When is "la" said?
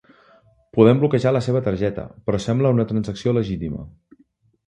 1.35-1.41